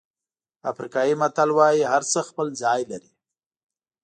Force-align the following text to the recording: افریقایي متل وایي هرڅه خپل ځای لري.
افریقایي 0.71 1.13
متل 1.21 1.49
وایي 1.57 1.81
هرڅه 1.93 2.19
خپل 2.29 2.47
ځای 2.61 2.81
لري. 2.91 3.11